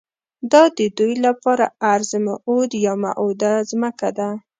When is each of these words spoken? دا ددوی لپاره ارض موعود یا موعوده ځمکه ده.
دا 0.51 0.63
ددوی 0.77 1.13
لپاره 1.25 1.65
ارض 1.93 2.11
موعود 2.27 2.69
یا 2.85 2.93
موعوده 3.03 3.51
ځمکه 3.69 4.09
ده. 4.17 4.29